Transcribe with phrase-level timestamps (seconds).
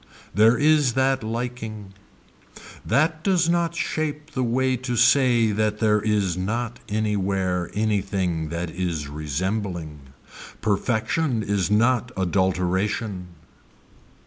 [0.33, 1.93] There is that liking.
[2.83, 8.71] That does not shape the way to say that there is not anywhere anything that
[8.71, 9.99] is resembling.
[10.59, 13.27] Perfection is not adulteration.